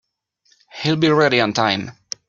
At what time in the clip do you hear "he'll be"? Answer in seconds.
0.79-1.09